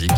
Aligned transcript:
musique. 0.00 0.10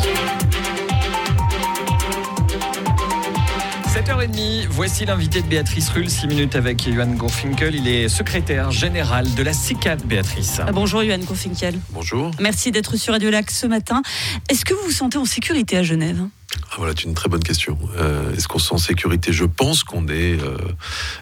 7h30, 3.87 4.67
voici 4.71 5.05
l'invité 5.05 5.43
de 5.43 5.47
Béatrice 5.47 5.89
Rull, 5.91 6.09
6 6.09 6.27
minutes 6.27 6.57
avec 6.57 6.89
Johan 6.89 7.07
Gofinkel. 7.07 7.75
Il 7.75 7.89
est 7.89 8.09
secrétaire 8.09 8.71
général 8.71 9.33
de 9.35 9.43
la 9.43 9.53
CICAD, 9.53 10.05
Béatrice. 10.05 10.61
Ah, 10.67 10.73
bonjour 10.73 11.03
Johan 11.03 11.19
Gofinkel. 11.19 11.79
Bonjour. 11.91 12.31
Merci 12.41 12.71
d'être 12.71 12.97
sur 12.97 13.13
Radio 13.13 13.31
Lac 13.31 13.51
ce 13.51 13.67
matin. 13.67 14.03
Est-ce 14.49 14.65
que 14.65 14.75
vous 14.75 14.85
vous 14.85 14.93
sentez 14.93 15.19
en 15.19 15.25
sécurité 15.25 15.77
à 15.77 15.83
Genève? 15.83 16.23
Ah, 16.73 16.77
voilà, 16.79 16.95
c'est 16.97 17.05
une 17.05 17.15
très 17.15 17.29
bonne 17.29 17.43
question. 17.43 17.79
Euh, 17.99 18.35
est-ce 18.35 18.49
qu'on 18.49 18.59
se 18.59 18.69
sent 18.69 18.75
en 18.75 18.79
sécurité? 18.79 19.33
Je 19.33 19.45
pense 19.45 19.85
qu'on 19.85 20.09
est, 20.09 20.41
euh, 20.41 20.57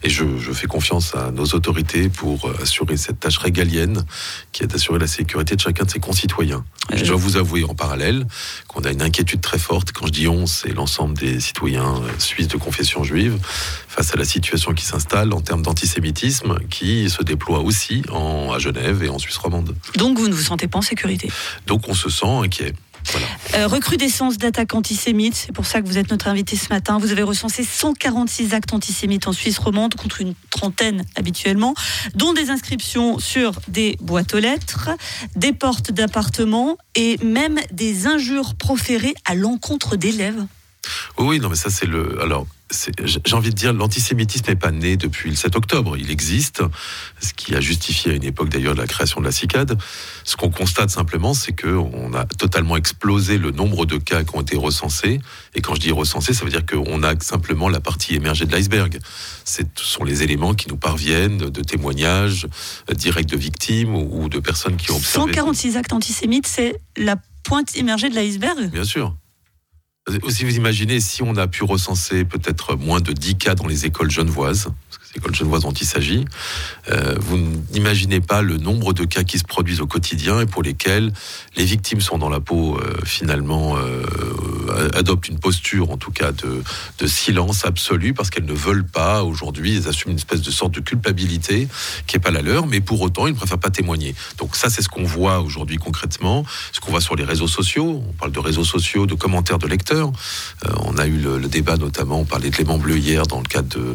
et 0.02 0.08
je, 0.08 0.24
fais 0.52 0.66
confiance 0.66 1.14
à 1.14 1.30
nos 1.30 1.44
autorités 1.46 2.08
pour 2.08 2.46
euh, 2.46 2.56
assurer 2.62 2.96
cette 2.96 3.20
tâche 3.20 3.38
régalienne 3.38 4.04
qui 4.52 4.62
est 4.62 4.66
d'assurer 4.66 4.98
la 4.98 5.06
sécurité 5.06 5.56
de 5.56 5.60
chacun 5.60 5.84
de 5.84 5.90
ses 5.90 5.98
concitoyens. 5.98 6.64
je 6.92 7.04
dois 7.04 7.16
vous 7.16 7.36
avouer 7.36 7.64
en 7.64 7.74
parallèle 7.74 8.26
qu'on 8.68 8.82
a 8.82 8.90
une 8.90 9.02
inquiétude 9.02 9.40
très 9.40 9.58
forte. 9.58 9.92
Quand 9.92 10.06
je 10.06 10.12
dis 10.12 10.28
on, 10.28 10.46
c'est 10.46 10.72
l'ensemble 10.72 11.18
des 11.18 11.40
citoyens 11.40 11.94
suisses 12.18 12.48
de 12.48 12.56
confession 12.56 13.02
juive 13.02 13.38
face 13.88 14.12
à 14.14 14.16
la 14.16 14.24
situation 14.24 14.72
qui 14.72 14.84
s'installe 14.84 15.32
en 15.32 15.40
termes 15.40 15.62
d'antisémitisme 15.62 16.58
qui 16.68 17.10
se 17.10 17.22
déploie 17.22 17.60
aussi 17.60 18.02
en, 18.12 18.52
à 18.52 18.58
Genève 18.58 19.02
et 19.02 19.08
en 19.08 19.18
Suisse 19.18 19.36
romande. 19.36 19.74
Donc 19.96 20.18
vous 20.18 20.28
ne 20.28 20.34
vous 20.34 20.42
sentez 20.42 20.68
pas 20.68 20.78
en 20.78 20.82
sécurité? 20.82 21.28
Donc 21.66 21.88
on 21.88 21.94
se 21.94 22.08
sent 22.08 22.26
inquiet. 22.26 22.74
Euh, 23.54 23.66
recrudescence 23.66 24.38
d'attaques 24.38 24.74
antisémites, 24.74 25.34
c'est 25.34 25.52
pour 25.52 25.66
ça 25.66 25.82
que 25.82 25.86
vous 25.86 25.98
êtes 25.98 26.10
notre 26.10 26.28
invité 26.28 26.56
ce 26.56 26.68
matin. 26.68 26.98
Vous 26.98 27.10
avez 27.10 27.22
recensé 27.22 27.64
146 27.64 28.54
actes 28.54 28.72
antisémites 28.72 29.26
en 29.26 29.32
Suisse 29.32 29.58
romande 29.58 29.94
contre 29.94 30.20
une 30.20 30.34
trentaine 30.50 31.04
habituellement, 31.16 31.74
dont 32.14 32.32
des 32.32 32.50
inscriptions 32.50 33.18
sur 33.18 33.52
des 33.68 33.96
boîtes 34.00 34.34
aux 34.34 34.38
lettres, 34.38 34.90
des 35.36 35.52
portes 35.52 35.90
d'appartements 35.90 36.78
et 36.94 37.18
même 37.24 37.58
des 37.72 38.06
injures 38.06 38.54
proférées 38.54 39.14
à 39.24 39.34
l'encontre 39.34 39.96
d'élèves. 39.96 40.46
Oui, 41.18 41.40
non, 41.40 41.48
mais 41.48 41.56
ça 41.56 41.70
c'est 41.70 41.86
le. 41.86 42.20
Alors, 42.22 42.46
j'ai 43.04 43.34
envie 43.34 43.50
de 43.50 43.54
dire, 43.54 43.72
l'antisémitisme 43.72 44.46
n'est 44.48 44.56
pas 44.56 44.70
né 44.70 44.96
depuis 44.96 45.30
le 45.30 45.36
7 45.36 45.56
octobre. 45.56 45.96
Il 45.96 46.10
existe, 46.10 46.62
ce 47.20 47.32
qui 47.32 47.54
a 47.54 47.60
justifié 47.60 48.12
à 48.12 48.14
une 48.14 48.24
époque 48.24 48.48
d'ailleurs 48.48 48.74
la 48.74 48.86
création 48.86 49.20
de 49.20 49.26
la 49.26 49.32
CICAD. 49.32 49.76
Ce 50.24 50.36
qu'on 50.36 50.50
constate 50.50 50.90
simplement, 50.90 51.34
c'est 51.34 51.52
qu'on 51.52 52.14
a 52.14 52.24
totalement 52.24 52.76
explosé 52.76 53.38
le 53.38 53.50
nombre 53.50 53.86
de 53.86 53.96
cas 53.96 54.22
qui 54.24 54.36
ont 54.36 54.40
été 54.40 54.56
recensés. 54.56 55.20
Et 55.54 55.60
quand 55.60 55.74
je 55.74 55.80
dis 55.80 55.92
recensés, 55.92 56.32
ça 56.32 56.44
veut 56.44 56.50
dire 56.50 56.64
qu'on 56.64 57.02
a 57.02 57.18
simplement 57.20 57.68
la 57.68 57.80
partie 57.80 58.14
émergée 58.14 58.46
de 58.46 58.52
l'iceberg. 58.54 58.98
Ce 59.44 59.62
sont 59.76 60.04
les 60.04 60.22
éléments 60.22 60.54
qui 60.54 60.68
nous 60.68 60.76
parviennent 60.76 61.38
de 61.38 61.62
témoignages 61.62 62.46
directs 62.94 63.28
de 63.28 63.36
victimes 63.36 63.94
ou 63.94 64.28
de 64.28 64.38
personnes 64.38 64.76
qui 64.76 64.90
ont 64.90 64.96
observé. 64.96 65.32
146 65.32 65.76
actes 65.76 65.92
antisémites, 65.92 66.46
c'est 66.46 66.80
la 66.96 67.16
pointe 67.42 67.74
immergée 67.76 68.10
de 68.10 68.14
l'iceberg? 68.14 68.70
Bien 68.70 68.84
sûr. 68.84 69.16
Aussi, 70.22 70.44
vous 70.44 70.56
imaginez 70.56 71.00
si 71.00 71.22
on 71.22 71.36
a 71.36 71.46
pu 71.46 71.64
recenser 71.64 72.24
peut-être 72.24 72.76
moins 72.76 73.00
de 73.00 73.12
10 73.12 73.36
cas 73.36 73.54
dans 73.54 73.66
les 73.66 73.86
écoles 73.86 74.10
genevoises, 74.10 74.68
écoles 75.16 75.34
genevoises 75.34 75.62
dont 75.62 75.72
il 75.72 75.86
s'agit, 75.86 76.24
euh, 76.90 77.16
vous 77.20 77.36
n'imaginez 77.72 78.20
pas 78.20 78.42
le 78.42 78.58
nombre 78.58 78.92
de 78.92 79.04
cas 79.04 79.24
qui 79.24 79.38
se 79.38 79.44
produisent 79.44 79.80
au 79.80 79.86
quotidien 79.86 80.40
et 80.40 80.46
pour 80.46 80.62
lesquels 80.62 81.12
les 81.56 81.64
victimes 81.64 82.00
sont 82.00 82.18
dans 82.18 82.28
la 82.28 82.40
peau, 82.40 82.76
euh, 82.76 82.94
finalement, 83.04 83.76
euh, 83.76 84.04
adoptent 84.94 85.28
une 85.28 85.38
posture, 85.38 85.90
en 85.90 85.96
tout 85.96 86.12
cas, 86.12 86.32
de, 86.32 86.62
de 86.98 87.06
silence 87.06 87.64
absolu 87.64 88.14
parce 88.14 88.30
qu'elles 88.30 88.44
ne 88.44 88.54
veulent 88.54 88.86
pas, 88.86 89.24
aujourd'hui, 89.24 89.76
elles 89.76 89.88
assument 89.88 90.12
une 90.12 90.18
espèce 90.18 90.42
de 90.42 90.50
sorte 90.50 90.72
de 90.74 90.80
culpabilité 90.80 91.66
qui 92.06 92.16
n'est 92.16 92.20
pas 92.20 92.30
la 92.30 92.42
leur, 92.42 92.66
mais 92.66 92.80
pour 92.80 93.00
autant, 93.00 93.26
ils 93.26 93.32
ne 93.32 93.36
préfèrent 93.36 93.58
pas 93.58 93.70
témoigner. 93.70 94.14
Donc 94.38 94.54
ça, 94.54 94.70
c'est 94.70 94.82
ce 94.82 94.88
qu'on 94.88 95.04
voit 95.04 95.40
aujourd'hui 95.40 95.76
concrètement, 95.76 96.44
ce 96.72 96.80
qu'on 96.80 96.92
voit 96.92 97.00
sur 97.00 97.16
les 97.16 97.24
réseaux 97.24 97.48
sociaux. 97.48 98.02
On 98.08 98.12
parle 98.12 98.32
de 98.32 98.38
réseaux 98.38 98.64
sociaux, 98.64 99.06
de 99.06 99.14
commentaires 99.14 99.58
de 99.58 99.66
lecteurs. 99.66 99.99
On 100.02 100.98
a 100.98 101.06
eu 101.06 101.18
le, 101.18 101.40
débat, 101.48 101.76
notamment, 101.76 102.20
on 102.20 102.24
parlait 102.24 102.50
de 102.50 102.78
Bleu 102.78 102.98
hier 102.98 103.26
dans 103.26 103.38
le 103.38 103.46
cadre 103.46 103.68
de, 103.78 103.94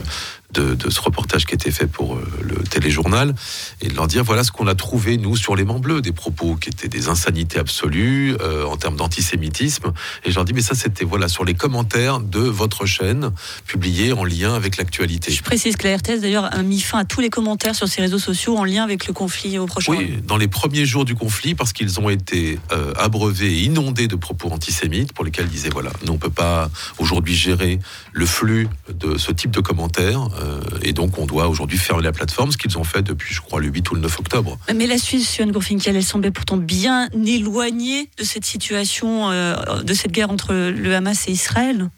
de, 0.60 0.90
ce 0.90 1.02
reportage 1.02 1.46
qui 1.46 1.54
a 1.54 1.56
été 1.56 1.72
fait 1.72 1.88
pour 1.88 2.16
euh, 2.16 2.24
le 2.42 2.56
téléjournal 2.64 3.36
et 3.82 3.88
de 3.88 3.96
leur 3.96 4.08
dire 4.08 4.24
voilà 4.24 4.44
ce 4.44 4.52
qu'on 4.52 4.68
a 4.68 4.76
trouvé 4.76 5.18
nous 5.18 5.36
sur 5.36 5.56
les 5.56 5.66
Bleus, 5.66 6.02
des 6.02 6.12
propos 6.12 6.56
qui 6.56 6.70
étaient 6.70 6.88
des 6.88 7.10
insanités 7.10 7.60
absolues 7.60 8.38
euh, 8.40 8.66
en 8.66 8.78
termes 8.78 8.96
d'antisémitisme. 8.96 9.92
Et 10.24 10.30
je 10.30 10.36
leur 10.36 10.46
dis 10.46 10.54
mais 10.54 10.62
ça 10.62 10.76
c'était 10.76 11.04
voilà 11.04 11.28
sur 11.28 11.44
les 11.44 11.54
commentaires 11.54 12.20
de 12.20 12.40
votre 12.40 12.86
chaîne 12.86 13.32
publiés 13.66 14.14
en 14.14 14.24
lien 14.24 14.54
avec 14.54 14.78
l'actualité. 14.78 15.32
Je 15.32 15.44
précise 15.44 15.76
que 15.76 15.88
la 15.88 15.98
RTS 15.98 16.22
d'ailleurs 16.22 16.54
a 16.54 16.62
mis 16.64 16.80
fin 16.80 17.00
à 17.00 17.06
tous 17.06 17.20
les 17.20 17.30
commentaires 17.30 17.76
sur 17.76 17.88
ses 17.88 18.02
réseaux 18.02 18.20
sociaux 18.20 18.58
en 18.58 18.64
lien 18.64 18.84
avec 18.84 19.08
le 19.08 19.14
conflit 19.14 19.58
au 19.58 19.66
prochain. 19.66 19.92
Oui, 19.92 20.20
dans 20.24 20.38
les 20.38 20.48
premiers 20.48 20.86
jours 20.86 21.04
du 21.04 21.16
conflit 21.16 21.56
parce 21.56 21.74
qu'ils 21.74 22.00
ont 22.00 22.10
été 22.10 22.60
euh, 22.72 22.94
abreuvés 22.98 23.52
et 23.52 23.64
inondés 23.64 24.08
de 24.08 24.16
propos 24.16 24.50
antisémites 24.50 25.12
pour 25.14 25.26
lesquels 25.26 25.48
ils 25.48 25.52
disaient 25.52 25.70
voilà 25.70 25.92
nous 26.06 26.14
on 26.14 26.18
peut 26.18 26.30
pas 26.30 26.70
aujourd'hui 27.00 27.36
gérer 27.36 27.80
le 28.14 28.26
flux 28.26 28.70
de 28.94 29.18
ce 29.18 29.32
type 29.32 29.52
de 29.52 29.62
commentaires. 29.62 30.30
Euh, 30.42 30.45
et 30.82 30.94
donc, 30.94 31.18
on 31.18 31.26
doit 31.26 31.48
aujourd'hui 31.48 31.78
fermer 31.78 32.04
la 32.04 32.12
plateforme, 32.12 32.52
ce 32.52 32.58
qu'ils 32.58 32.78
ont 32.78 32.84
fait 32.84 33.02
depuis, 33.02 33.34
je 33.34 33.42
crois, 33.42 33.60
le 33.60 33.68
8 33.68 33.92
ou 33.92 33.96
le 33.96 34.02
9 34.02 34.20
octobre. 34.20 34.58
Mais 34.74 34.88
la 34.88 34.98
Suisse, 34.98 35.36
Johan 35.38 35.48
Gourfinkel, 35.48 35.96
elle 35.96 36.04
semblait 36.04 36.32
pourtant 36.32 36.58
bien 36.58 37.10
éloignée 37.26 38.10
de 38.18 38.24
cette 38.24 38.46
situation, 38.46 39.32
euh, 39.32 39.82
de 39.84 39.94
cette 39.94 40.12
guerre 40.12 40.30
entre 40.30 40.54
le 40.54 40.96
Hamas 40.96 41.28
et 41.28 41.32
Israël. 41.32 41.90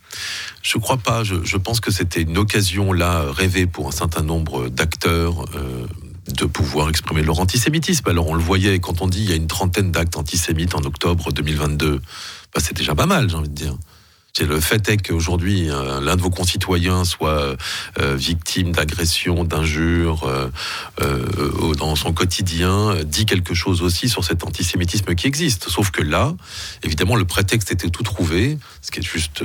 Je 0.62 0.78
ne 0.78 0.82
crois 0.82 0.98
pas. 0.98 1.24
Je, 1.24 1.58
pense 1.58 1.80
que 1.80 1.92
c'était 1.92 2.22
une 2.22 2.38
occasion 2.38 2.94
là 2.94 3.26
rêvée 3.32 3.66
pour 3.66 3.88
un 3.88 3.92
certain 3.92 4.22
nombre 4.22 4.70
d'acteurs. 4.70 5.46
Euh, 5.56 5.86
de 6.28 6.44
pouvoir 6.44 6.90
exprimer 6.90 7.24
leur 7.24 7.40
antisémitisme. 7.40 8.10
Alors 8.10 8.28
on 8.28 8.34
le 8.34 8.42
voyait 8.42 8.80
quand 8.80 9.02
on 9.02 9.08
dit 9.08 9.24
il 9.24 9.30
y 9.30 9.32
a 9.32 9.38
une 9.38 9.48
trentaine 9.48 9.92
d'actes 9.92 10.18
antisémites 10.18 10.76
en 10.76 10.82
octobre 10.82 11.32
2022, 11.32 12.02
bah, 12.54 12.62
c'est 12.62 12.76
déjà 12.76 12.96
pas 12.96 13.06
mal, 13.06 13.30
j'ai 13.30 13.36
envie 13.38 13.48
de 13.48 13.54
dire 13.54 13.78
le 14.46 14.60
fait 14.60 14.90
est 14.90 14.98
qu'aujourd'hui, 14.98 15.70
euh, 15.70 16.02
l'un 16.02 16.16
de 16.16 16.22
vos 16.22 16.30
concitoyens 16.30 17.06
soit 17.06 17.56
euh, 18.00 18.16
victime 18.16 18.72
d'agressions, 18.72 19.44
d'injures 19.44 20.28
euh, 20.28 21.74
dans 21.76 21.96
son 21.96 22.14
quotidien, 22.14 22.96
dit 23.04 23.26
quelque 23.26 23.54
chose 23.54 23.82
aussi 23.82 24.10
sur 24.10 24.24
cet 24.24 24.44
antisémitisme 24.44 25.16
qui 25.16 25.28
existe. 25.28 25.70
Sauf 25.70 25.92
que 25.92 26.02
là, 26.02 26.34
évidemment, 26.84 27.16
le 27.16 27.26
prétexte 27.26 27.72
était 27.72 27.90
tout 27.90 28.04
trouvé, 28.04 28.58
ce 28.82 28.92
qui 28.92 29.00
est 29.00 29.04
juste 29.04 29.44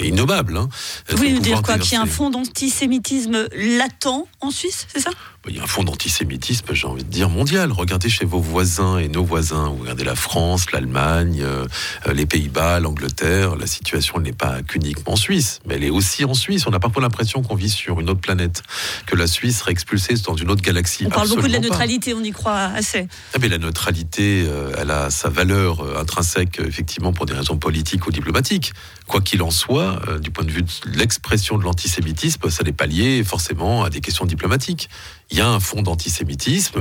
innommable. 0.00 0.56
Hein, 0.56 0.68
Vous 1.08 1.16
voulez 1.16 1.32
nous 1.32 1.40
dire 1.40 1.62
quoi 1.62 1.78
Qu'il 1.78 1.92
y 1.92 1.96
a 1.96 2.02
un 2.02 2.06
fond 2.06 2.30
d'antisémitisme 2.30 3.48
latent 3.54 4.26
en 4.40 4.50
Suisse, 4.50 4.86
c'est 4.92 5.00
ça? 5.00 5.10
Il 5.48 5.56
y 5.56 5.60
a 5.60 5.62
un 5.62 5.66
fond 5.66 5.84
d'antisémitisme, 5.84 6.66
j'ai 6.72 6.86
envie 6.86 7.04
de 7.04 7.10
dire, 7.10 7.28
mondial. 7.28 7.70
Regardez 7.70 8.08
chez 8.08 8.24
vos 8.24 8.40
voisins 8.40 8.98
et 8.98 9.08
nos 9.08 9.24
voisins. 9.24 9.68
Vous 9.68 9.82
regardez 9.82 10.04
la 10.04 10.16
France, 10.16 10.72
l'Allemagne, 10.72 11.42
euh, 11.42 11.66
les 12.12 12.26
Pays-Bas, 12.26 12.80
l'Angleterre. 12.80 13.56
La 13.56 13.66
situation 13.66 14.18
n'est 14.18 14.32
pas 14.32 14.62
qu'uniquement 14.62 15.14
suisse, 15.14 15.60
mais 15.66 15.76
elle 15.76 15.84
est 15.84 15.90
aussi 15.90 16.24
en 16.24 16.34
Suisse. 16.34 16.66
On 16.66 16.72
a 16.72 16.80
parfois 16.80 17.02
l'impression 17.02 17.42
qu'on 17.42 17.54
vit 17.54 17.70
sur 17.70 18.00
une 18.00 18.10
autre 18.10 18.20
planète, 18.20 18.62
que 19.06 19.14
la 19.14 19.26
Suisse 19.26 19.58
serait 19.58 19.72
expulsée 19.72 20.14
dans 20.26 20.34
une 20.34 20.50
autre 20.50 20.62
galaxie. 20.62 21.04
On 21.06 21.10
parle 21.10 21.28
beaucoup 21.28 21.46
de 21.46 21.52
la 21.52 21.60
neutralité, 21.60 22.14
on 22.14 22.24
y 22.24 22.32
croit 22.32 22.56
assez. 22.74 23.06
Ah, 23.34 23.38
mais 23.40 23.48
la 23.48 23.58
neutralité, 23.58 24.44
euh, 24.48 24.72
elle 24.78 24.90
a 24.90 25.10
sa 25.10 25.28
valeur 25.28 25.80
euh, 25.80 26.00
intrinsèque, 26.00 26.60
effectivement, 26.60 27.12
pour 27.12 27.26
des 27.26 27.34
raisons 27.34 27.56
politiques 27.56 28.06
ou 28.06 28.10
diplomatiques. 28.10 28.72
Quoi 29.06 29.20
qu'il 29.20 29.42
en 29.42 29.52
soit, 29.52 30.00
du 30.20 30.30
point 30.32 30.44
de 30.44 30.50
vue 30.50 30.62
de 30.62 30.70
l'expression 30.94 31.58
de 31.58 31.62
l'antisémitisme, 31.62 32.50
ça 32.50 32.64
n'est 32.64 32.72
pas 32.72 32.86
lié 32.86 33.22
forcément 33.22 33.84
à 33.84 33.90
des 33.90 34.00
questions 34.00 34.26
diplomatiques 34.26 34.88
il 35.30 35.35
y 35.36 35.40
a 35.40 35.48
un 35.48 35.60
fond 35.60 35.82
d'antisémitisme. 35.82 36.80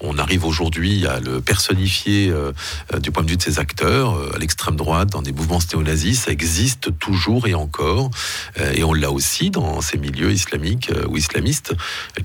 On 0.00 0.18
arrive 0.18 0.44
aujourd'hui 0.44 1.06
à 1.06 1.20
le 1.20 1.40
personnifier 1.40 2.30
euh, 2.30 2.52
du 2.98 3.10
point 3.10 3.22
de 3.22 3.30
vue 3.30 3.36
de 3.36 3.42
ses 3.42 3.58
acteurs, 3.58 4.16
euh, 4.16 4.32
à 4.34 4.38
l'extrême 4.38 4.76
droite, 4.76 5.10
dans 5.10 5.22
des 5.22 5.32
mouvements 5.32 5.60
néo-nazis. 5.72 6.22
Ça 6.22 6.32
existe 6.32 6.98
toujours 6.98 7.46
et 7.46 7.54
encore. 7.54 8.10
Euh, 8.58 8.72
et 8.72 8.82
on 8.82 8.92
l'a 8.92 9.10
aussi 9.10 9.50
dans 9.50 9.80
ces 9.80 9.98
milieux 9.98 10.32
islamiques 10.32 10.90
ou 11.08 11.16
islamistes 11.16 11.74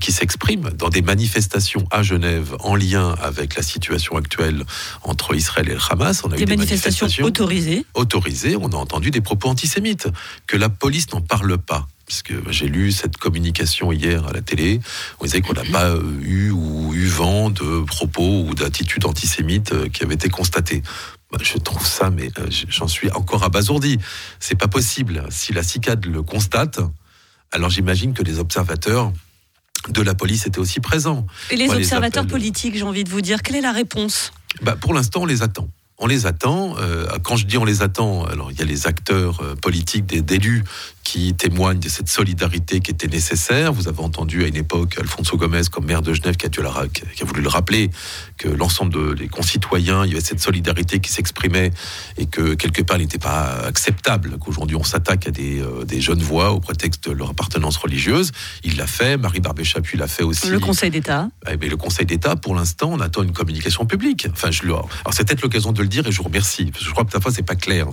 qui 0.00 0.12
s'expriment 0.12 0.70
dans 0.70 0.88
des 0.88 1.02
manifestations 1.02 1.86
à 1.90 2.02
Genève 2.02 2.56
en 2.60 2.74
lien 2.74 3.14
avec 3.22 3.56
la 3.56 3.62
situation 3.62 4.16
actuelle 4.16 4.64
entre 5.02 5.34
Israël 5.34 5.68
et 5.68 5.74
le 5.74 5.80
Hamas. 5.90 6.22
On 6.24 6.32
a 6.32 6.36
des, 6.36 6.42
eu 6.42 6.44
des 6.44 6.56
manifestations, 6.56 7.06
manifestations 7.06 7.24
autorisées. 7.24 7.86
Autorisées. 7.94 8.56
On 8.56 8.70
a 8.72 8.76
entendu 8.76 9.10
des 9.10 9.20
propos 9.20 9.48
antisémites. 9.48 10.08
Que 10.46 10.56
la 10.56 10.68
police 10.68 11.12
n'en 11.12 11.20
parle 11.20 11.58
pas 11.58 11.86
puisque 12.08 12.32
j'ai 12.50 12.68
lu 12.68 12.90
cette 12.90 13.18
communication 13.18 13.92
hier 13.92 14.26
à 14.26 14.32
la 14.32 14.40
télé, 14.40 14.80
on 15.20 15.26
disait 15.26 15.42
qu'on 15.42 15.52
n'a 15.52 15.64
pas 15.64 15.90
euh, 15.90 16.02
eu 16.22 16.50
ou 16.50 16.94
eu 16.94 17.06
vent 17.06 17.50
de 17.50 17.84
propos 17.84 18.44
ou 18.48 18.54
d'attitudes 18.54 19.04
antisémites 19.04 19.72
euh, 19.72 19.88
qui 19.90 20.02
avaient 20.04 20.14
été 20.14 20.30
constatées. 20.30 20.82
Bah, 21.30 21.38
je 21.42 21.58
trouve 21.58 21.86
ça, 21.86 22.08
mais 22.08 22.30
euh, 22.38 22.46
j'en 22.70 22.88
suis 22.88 23.10
encore 23.10 23.44
abasourdi. 23.44 23.98
C'est 24.40 24.54
pas 24.54 24.68
possible. 24.68 25.22
Si 25.28 25.52
la 25.52 25.62
CICAD 25.62 26.06
le 26.06 26.22
constate, 26.22 26.80
alors 27.52 27.68
j'imagine 27.68 28.14
que 28.14 28.22
les 28.22 28.38
observateurs 28.38 29.12
de 29.90 30.00
la 30.00 30.14
police 30.14 30.46
étaient 30.46 30.60
aussi 30.60 30.80
présents. 30.80 31.26
Et 31.50 31.56
les 31.56 31.68
observateurs 31.68 32.26
politiques, 32.26 32.74
j'ai 32.74 32.84
envie 32.84 33.04
de 33.04 33.10
vous 33.10 33.20
dire, 33.20 33.42
quelle 33.42 33.56
est 33.56 33.60
la 33.60 33.72
réponse? 33.72 34.32
Bah, 34.62 34.76
Pour 34.80 34.94
l'instant, 34.94 35.22
on 35.22 35.26
les 35.26 35.42
attend 35.42 35.68
on 36.00 36.06
les 36.06 36.26
attend. 36.26 36.76
quand 37.24 37.34
je 37.34 37.44
dis 37.44 37.58
on 37.58 37.64
les 37.64 37.82
attend, 37.82 38.24
alors 38.26 38.52
il 38.52 38.58
y 38.60 38.62
a 38.62 38.64
les 38.64 38.86
acteurs 38.86 39.42
politiques, 39.60 40.06
des 40.06 40.22
d'élus 40.22 40.62
qui 41.08 41.32
témoignent 41.32 41.78
de 41.78 41.88
cette 41.88 42.10
solidarité 42.10 42.80
qui 42.80 42.90
était 42.90 43.06
nécessaire. 43.06 43.72
Vous 43.72 43.88
avez 43.88 44.00
entendu 44.00 44.44
à 44.44 44.46
une 44.46 44.56
époque 44.56 44.98
Alfonso 44.98 45.38
Gomez 45.38 45.62
comme 45.72 45.86
maire 45.86 46.02
de 46.02 46.12
Genève 46.12 46.36
qui 46.36 46.44
a, 46.44 46.50
dû 46.50 46.60
qui 46.92 47.22
a 47.22 47.24
voulu 47.24 47.40
le 47.40 47.48
rappeler 47.48 47.90
que 48.36 48.46
l'ensemble 48.46 49.14
des 49.16 49.28
concitoyens, 49.28 50.04
il 50.04 50.10
y 50.10 50.12
avait 50.12 50.20
cette 50.22 50.42
solidarité 50.42 51.00
qui 51.00 51.10
s'exprimait 51.10 51.70
et 52.18 52.26
que 52.26 52.52
quelque 52.52 52.82
part 52.82 52.98
il 52.98 53.04
n'était 53.04 53.16
pas 53.16 53.54
acceptable 53.64 54.36
qu'aujourd'hui 54.38 54.76
on 54.76 54.84
s'attaque 54.84 55.26
à 55.28 55.30
des, 55.30 55.62
euh, 55.62 55.86
des, 55.86 56.02
jeunes 56.02 56.20
voix 56.20 56.52
au 56.52 56.60
prétexte 56.60 57.08
de 57.08 57.14
leur 57.14 57.30
appartenance 57.30 57.78
religieuse. 57.78 58.30
Il 58.62 58.76
l'a 58.76 58.86
fait, 58.86 59.16
Marie 59.16 59.40
Barbet-Chapuis 59.40 59.96
l'a 59.96 60.08
fait 60.08 60.24
aussi. 60.24 60.50
Le 60.50 60.60
Conseil 60.60 60.90
d'État. 60.90 61.30
Eh 61.50 61.56
mais 61.56 61.70
le 61.70 61.78
Conseil 61.78 62.04
d'État, 62.04 62.36
pour 62.36 62.54
l'instant, 62.54 62.90
on 62.92 63.00
attend 63.00 63.22
une 63.22 63.32
communication 63.32 63.86
publique. 63.86 64.28
Enfin, 64.30 64.50
je 64.50 64.62
alors 64.66 64.90
c'est 65.12 65.26
peut-être 65.26 65.40
l'occasion 65.40 65.72
de 65.72 65.80
le 65.80 65.88
dire 65.88 66.06
et 66.06 66.12
je 66.12 66.18
vous 66.18 66.24
remercie 66.24 66.66
parce 66.66 66.80
que 66.80 66.84
je 66.84 66.90
crois 66.90 67.06
que 67.06 67.10
parfois 67.10 67.32
c'est 67.32 67.42
pas 67.42 67.56
clair. 67.56 67.86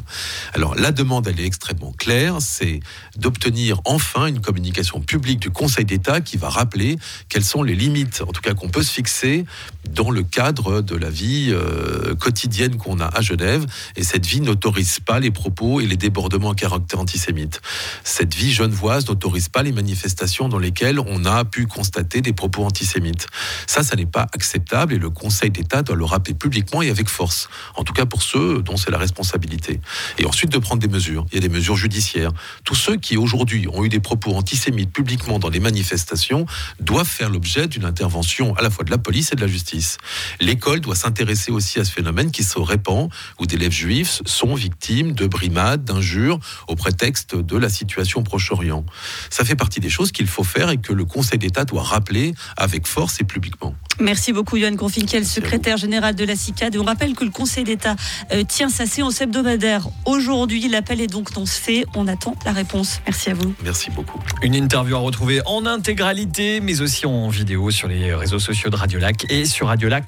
Alors 0.54 0.76
la 0.76 0.92
demande, 0.92 1.30
elle 1.30 1.40
est 1.40 1.46
extrêmement 1.46 1.94
claire, 1.98 2.42
c'est 2.42 2.82
d'obtenir 3.18 3.82
enfin 3.86 4.28
une 4.28 4.42
communication 4.42 5.02
publique 5.02 5.40
du 5.40 5.50
Conseil 5.50 5.86
d'État 5.86 6.22
qui 6.22 6.38
va 6.38 6.50
rappeler 6.50 6.98
quelles 7.30 7.44
sont 7.44 7.64
les 7.64 7.76
limites, 7.76 8.22
en 8.22 8.32
tout 8.32 8.42
cas 8.42 8.54
qu'on 8.54 8.70
peut 8.70 8.84
se 8.84 8.92
fixer 8.92 9.46
dans 9.90 10.12
le 10.12 10.24
cadre 10.24 10.82
de 10.82 10.96
la 10.96 11.10
vie 11.10 11.50
euh, 11.52 12.16
quotidienne 12.16 12.78
qu'on 12.78 13.00
a 13.00 13.06
à 13.06 13.22
Genève. 13.22 13.66
Et 13.96 14.04
cette 14.04 14.26
vie 14.26 14.42
n'autorise 14.42 15.00
pas 15.00 15.20
les 15.20 15.32
propos 15.32 15.80
et 15.80 15.88
les 15.88 15.98
débordements 15.98 16.52
à 16.52 16.56
caractère 16.56 17.00
antisémite. 17.00 17.62
Cette 18.04 18.34
vie 18.34 18.52
genevoise 18.52 19.08
n'autorise 19.08 19.50
pas 19.50 19.64
les 19.64 19.72
manifestations 19.72 20.50
dans 20.50 20.60
lesquelles 20.60 21.00
on 21.00 21.26
a 21.26 21.46
pu 21.46 21.68
constater 21.68 22.22
des 22.22 22.34
propos 22.34 22.64
antisémites. 22.66 23.28
Ça, 23.68 23.84
ça 23.84 23.96
n'est 23.96 24.06
pas 24.06 24.28
acceptable 24.34 24.94
et 24.94 25.00
le 25.00 25.10
Conseil 25.10 25.52
d'État 25.52 25.84
doit 25.84 25.96
le 25.96 26.06
rappeler 26.06 26.34
publiquement 26.34 26.82
et 26.82 26.90
avec 26.90 27.10
force. 27.10 27.50
En 27.76 27.84
tout 27.84 27.94
cas 27.94 28.06
pour 28.06 28.24
ceux 28.24 28.62
dont 28.62 28.78
c'est 28.78 28.92
la 28.92 28.98
responsabilité. 28.98 29.80
Et 30.18 30.26
ensuite 30.26 30.52
de 30.52 30.58
prendre 30.58 30.82
des 30.82 30.88
mesures. 30.88 31.26
Il 31.32 31.36
y 31.36 31.38
a 31.38 31.42
des 31.42 31.54
mesures 31.54 31.76
judiciaires. 31.76 32.32
Tous 32.64 32.76
ceux 32.76 32.95
qui 33.00 33.18
aujourd'hui 33.18 33.68
ont 33.68 33.84
eu 33.84 33.90
des 33.90 34.00
propos 34.00 34.34
antisémites 34.36 34.92
publiquement 34.92 35.40
dans 35.40 35.50
les 35.50 35.60
manifestations 35.60 36.46
doivent 36.80 37.08
faire 37.08 37.30
l'objet 37.30 37.68
d'une 37.68 37.86
intervention 37.86 38.56
à 38.56 38.62
la 38.62 38.70
fois 38.70 38.84
de 38.84 38.92
la 38.92 38.98
police 38.98 39.32
et 39.32 39.36
de 39.36 39.42
la 39.42 39.48
justice. 39.48 39.98
L'école 40.40 40.82
doit 40.82 40.96
s'intéresser 40.96 41.52
aussi 41.52 41.80
à 41.80 41.86
ce 41.86 41.92
phénomène 41.92 42.32
qui 42.32 42.44
se 42.44 42.60
répand, 42.60 43.10
où 43.40 43.46
d'élèves 43.46 43.72
juifs 43.72 44.22
sont 44.26 44.56
victimes 44.56 45.14
de 45.14 45.28
brimades, 45.28 45.84
d'injures, 45.84 46.40
au 46.68 46.76
prétexte 46.76 47.36
de 47.36 47.58
la 47.58 47.70
situation 47.70 48.22
au 48.22 48.24
Proche-Orient. 48.24 48.86
Ça 49.30 49.44
fait 49.46 49.56
partie 49.56 49.80
des 49.80 49.90
choses 49.90 50.12
qu'il 50.12 50.28
faut 50.28 50.44
faire 50.44 50.70
et 50.70 50.78
que 50.78 50.94
le 50.94 51.06
Conseil 51.06 51.40
d'État 51.40 51.66
doit 51.66 51.84
rappeler 51.84 52.34
avec 52.58 52.88
force 52.88 53.20
et 53.22 53.24
publiquement. 53.24 53.76
Merci 54.00 54.34
beaucoup, 54.34 54.58
Johan 54.58 54.76
Confinkel, 54.76 55.26
secrétaire 55.26 55.78
général 55.78 56.16
de 56.16 56.26
la 56.26 56.36
CICAD. 56.36 56.76
Et 56.76 56.78
on 56.78 56.84
rappelle 56.84 57.16
que 57.16 57.24
le 57.24 57.32
Conseil 57.32 57.64
d'État 57.64 57.96
euh, 58.34 58.44
tient 58.44 58.70
sa 58.70 58.86
séance 58.86 59.22
hebdomadaire 59.22 59.88
aujourd'hui. 60.06 60.68
L'appel 60.68 61.00
est 61.00 61.08
donc 61.08 61.34
lancé. 61.34 61.86
On 61.96 62.08
attend 62.08 62.36
la 62.46 62.52
réponse. 62.52 62.85
Merci 63.06 63.30
à 63.30 63.34
vous. 63.34 63.54
Merci 63.64 63.92
beaucoup. 63.92 64.20
Une 64.42 64.56
interview 64.56 64.96
à 64.96 65.00
retrouver 65.00 65.42
en 65.46 65.66
intégralité, 65.66 66.60
mais 66.60 66.82
aussi 66.82 67.06
en 67.06 67.30
vidéo 67.30 67.72
sur 67.72 67.88
les 67.88 68.14
réseaux 68.14 68.40
sociaux 68.40 68.70
de 68.70 68.76
Radio 68.76 69.00
Lac 69.00 69.26
et 69.30 69.46
sur 69.46 69.68
Radio 69.68 69.90
Lac. 69.90 70.04